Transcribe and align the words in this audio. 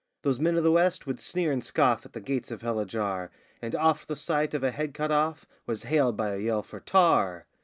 Those 0.23 0.39
men 0.39 0.57
of 0.57 0.63
the 0.63 0.71
West 0.71 1.05
would 1.05 1.19
sneer 1.19 1.51
and 1.51 1.63
scoff 1.63 2.07
at 2.07 2.13
the 2.13 2.19
gates 2.19 2.49
of 2.49 2.63
hell 2.63 2.79
ajar, 2.79 3.29
And 3.61 3.75
oft 3.75 4.07
the 4.07 4.15
sight 4.15 4.55
of 4.55 4.63
a 4.63 4.71
head 4.71 4.95
cut 4.95 5.11
off 5.11 5.45
was 5.67 5.83
hailed 5.83 6.17
by 6.17 6.33
a 6.33 6.39
yell 6.39 6.63
for 6.63 6.79
'Tar! 6.79 7.45